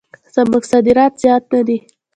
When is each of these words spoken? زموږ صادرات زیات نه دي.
زموږ 0.35 0.63
صادرات 0.71 1.13
زیات 1.23 1.43
نه 1.53 1.61
دي. 1.67 1.77